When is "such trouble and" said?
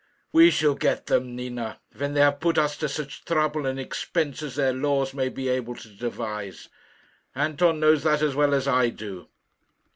2.89-3.79